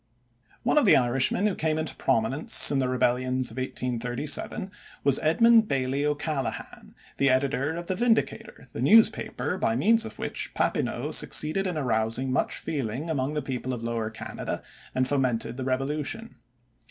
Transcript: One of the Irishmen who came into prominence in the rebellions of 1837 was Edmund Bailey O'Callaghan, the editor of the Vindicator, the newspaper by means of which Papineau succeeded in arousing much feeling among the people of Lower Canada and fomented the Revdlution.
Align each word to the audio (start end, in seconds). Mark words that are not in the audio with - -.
One 0.63 0.79
of 0.79 0.85
the 0.85 0.95
Irishmen 0.95 1.45
who 1.45 1.53
came 1.53 1.77
into 1.77 1.93
prominence 1.95 2.71
in 2.71 2.79
the 2.79 2.89
rebellions 2.89 3.51
of 3.51 3.57
1837 3.57 4.71
was 5.03 5.19
Edmund 5.21 5.67
Bailey 5.67 6.07
O'Callaghan, 6.07 6.95
the 7.17 7.29
editor 7.29 7.73
of 7.73 7.85
the 7.85 7.93
Vindicator, 7.95 8.65
the 8.73 8.81
newspaper 8.81 9.59
by 9.59 9.75
means 9.75 10.03
of 10.03 10.17
which 10.17 10.55
Papineau 10.55 11.11
succeeded 11.11 11.67
in 11.67 11.77
arousing 11.77 12.31
much 12.33 12.55
feeling 12.55 13.11
among 13.11 13.35
the 13.35 13.43
people 13.43 13.75
of 13.75 13.83
Lower 13.83 14.09
Canada 14.09 14.63
and 14.95 15.07
fomented 15.07 15.55
the 15.57 15.63
Revdlution. 15.65 16.33